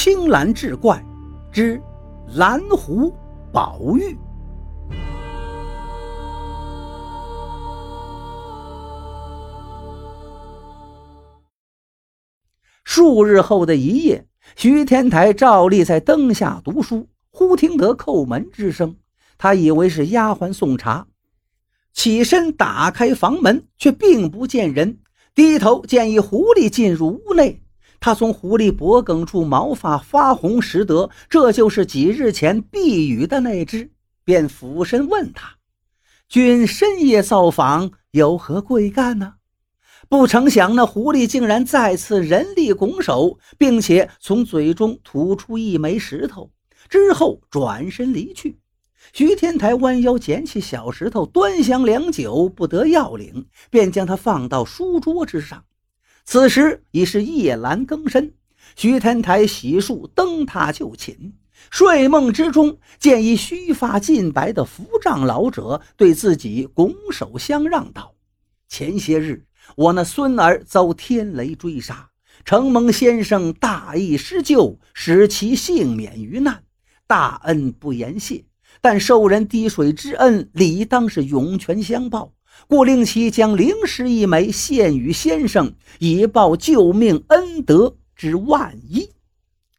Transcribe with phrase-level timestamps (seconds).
[0.00, 1.04] 青蓝志怪
[1.50, 1.82] 之
[2.36, 3.12] 蓝狐
[3.52, 4.16] 宝玉。
[12.84, 14.24] 数日后的一夜，
[14.54, 18.94] 徐天台照例在灯下读书，忽听得叩门之声，
[19.36, 21.08] 他以为是丫鬟送茶，
[21.92, 25.00] 起身打开房门，却并不见人。
[25.34, 27.60] 低头见一狐狸进入屋内，
[28.00, 33.90] 他从狐狸脖颈处毛发发红，识得这就是几日前避雨的那只，
[34.24, 35.56] 便俯身问他
[36.28, 39.34] ：“君深夜造访，有何贵干呢？”
[40.08, 46.50] 不成想，那狐狸竟然再次人力拱手，并且从嘴中吐出一枚石头，
[46.88, 48.58] 之后转身离去。
[49.12, 55.64] 徐天台弯腰捡起小石头，端详良久，不得要领，便将它放到书桌之上。
[56.30, 58.34] 此时已是夜阑更深，
[58.76, 61.32] 徐天台洗漱登榻就寝，
[61.70, 68.12] 睡梦之中见一须发尽白的扶杖老者对自己拱手相让道
[68.68, 72.10] ：“前些日。”我那孙儿遭天雷追杀，
[72.44, 76.62] 承蒙先生大义施救，使其幸免于难，
[77.06, 78.44] 大恩不言谢。
[78.82, 82.34] 但受人滴水之恩，理当是涌泉相报，
[82.66, 89.10] 故令其将灵石一枚献与先生，以报救命恩德之万一。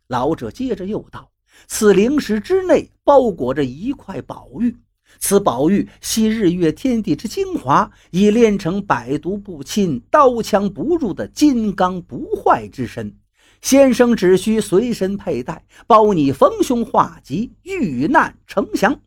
[0.08, 1.30] 老者接着又道
[1.68, 4.76] ：“此灵石之内包裹着一块宝玉。”
[5.20, 13.16] 此宝玉系日月天地之精华，已炼成百毒不侵、刀枪不入的金刚不坏之身。
[13.62, 19.02] 先生只需随身佩戴，包你逢凶化吉、遇难成祥。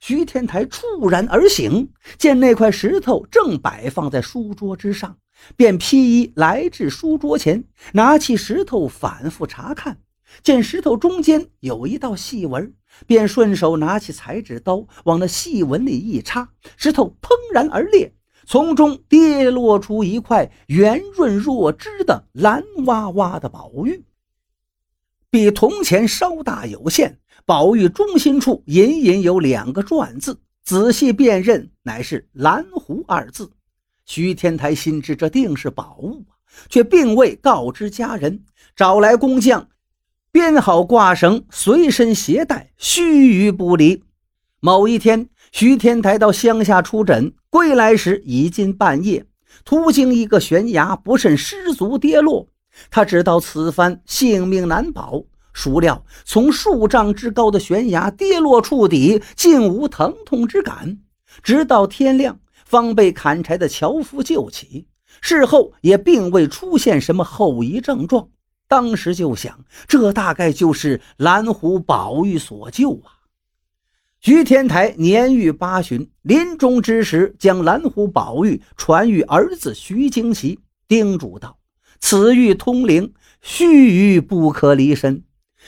[0.00, 5.16] 徐天台猝然而醒，见那块石头正摆放在书桌之上，
[5.56, 9.98] 便披衣来至书桌前，拿起石头反复查看，
[10.42, 12.74] 见石头中间有一道细纹。
[13.06, 18.14] 便顺手拿起裁纸刀，往那细纹里一插，石头砰然而裂，
[18.46, 24.02] 从中跌落出一块圆润若脂的蓝哇哇的宝玉，
[25.36, 27.18] 比铜钱稍大有限。
[27.44, 33.50] 宝玉中心处隐隐有两个篆字，仔细辨认，乃是“蓝狐”二字。
[34.06, 36.24] 徐天台心知这定是宝物，
[36.70, 39.68] 却并未告知家人，找来工匠。
[40.32, 44.02] 编好挂绳，随身携带，须臾不离。
[44.60, 49.26] 某一天，徐天台到乡下出诊，归来时已近半夜。
[49.66, 52.48] 途经一个悬崖，不慎失足跌落。
[52.90, 55.22] 他知道此番性命难保，
[55.52, 60.98] 孰料从数丈之高的悬崖跌落触底，竟无疼痛之感。
[61.42, 64.86] 直到天亮，方被砍柴的樵夫救起。
[65.20, 68.28] 事后也并未出现什么后遗症状。
[68.68, 73.16] 当时就想，这大概就是蓝狐宝玉所救啊！
[74.20, 81.55] 徐天台年逾八旬，临终之时，将蓝狐宝玉传与儿子徐惊奇，叮嘱道
[82.00, 83.12] ：“此玉通灵，
[83.42, 85.22] 须臾不可离身。”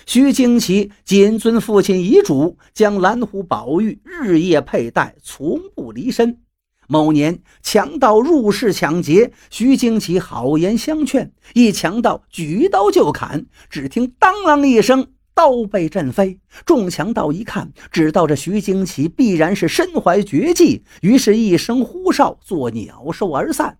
[0.06, 6.38] 徐经奇谨遵父亲遗嘱，将蓝狐宝玉日夜佩戴，从不离身。
[6.86, 16.38] 某年，强盗入室抢劫，徐经奇好言相劝，一强盗举刀就砍，只听当啷一声，刀被震飞。
[16.64, 23.76] 众强盗一看，知道这徐经奇必然是身怀绝技，于是一声呼哨，作鸟兽而散。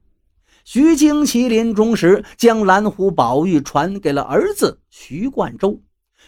[0.71, 5.81] 徐经奇临终时，将蓝狐宝玉传给了儿子徐贯周。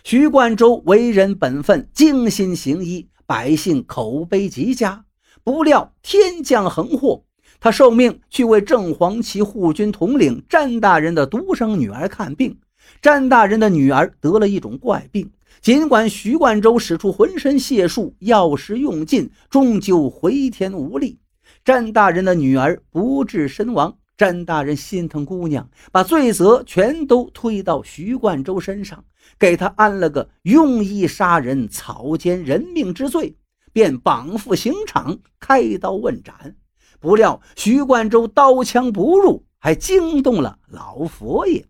[0.02, 5.04] 徐贯周为人本分，精心行医，百姓口碑极佳。
[5.44, 7.22] 不料天降横祸，
[7.60, 12.58] 他受命去为正黄旗护军统领詹大人的独生女儿看病。
[13.02, 15.30] 詹大人的女儿得了一种怪病，
[15.60, 21.18] 尽管徐贯周使出浑身解数，药石用尽，终究回天无力。
[21.62, 23.98] 詹大人的女儿不治身亡。
[24.20, 29.02] 詹大人心疼姑娘，把罪责全都推到徐冠周身上，
[29.38, 33.34] 给他安了个用意杀人、草菅人命之罪。
[33.72, 36.54] 便绑赴刑场，开刀问斩。
[36.98, 41.64] 不料徐冠周刀枪不入，还惊动了老佛爷。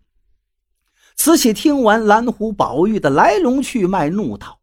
[1.15, 4.59] 慈禧听完蓝狐宝玉的来龙去脉，怒道：“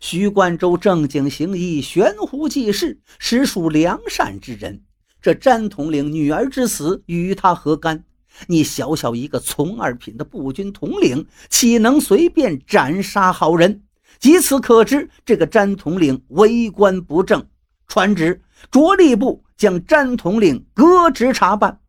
[0.00, 4.84] 徐冠周正经行医，悬壶济世，实属良善之人。
[5.22, 8.04] 这詹统领女儿之死，与他何干？
[8.48, 13.84] 你小小一个从二品的步军统领，岂能随便斩杀好人？”
[14.18, 17.44] 即此可知，这个詹统领为官不正，
[17.88, 18.40] 传旨
[18.70, 21.80] 着吏部将詹统领革职查办。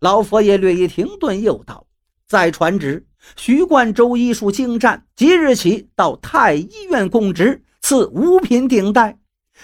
[0.00, 1.86] 老佛爷略一停顿，又道
[2.28, 9.18] ：“再传旨，徐冠周医术精湛，即日起到太医院供职，赐五品顶戴。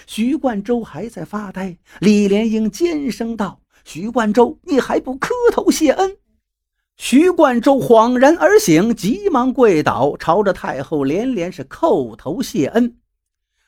[0.07, 6.17] 徐冠周还在发呆，李莲英尖声道：“徐冠周，你还不磕头谢恩？”
[6.95, 12.97] 徐冠周恍然而醒，急忙跪倒，朝着太后连连是叩头谢恩。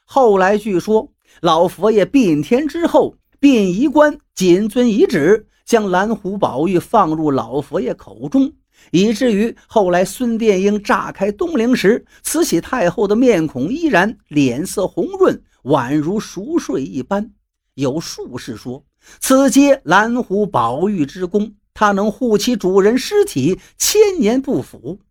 [0.05, 1.11] 后来据说，
[1.41, 8.53] 老佛爷殡天之后，殡仪官谨遵遗旨，将蓝狐宝玉放入老佛爷口中，
[8.91, 17.31] 以至于后来孙殿英炸开东陵时，慈禧太后的面孔依然脸色红润，宛如熟睡一般。
[17.75, 18.85] 有术士说，
[19.19, 21.53] 此皆蓝狐宝玉之功。
[21.73, 25.01] 它能护其主人尸体千年不腐，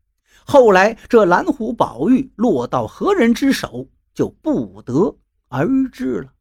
[0.47, 5.15] 后来这蓝狐宝玉落到何人之手，就不得
[5.49, 6.33] 而知了。